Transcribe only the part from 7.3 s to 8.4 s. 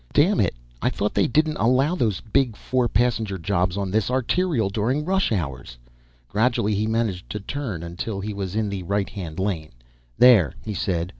turn until he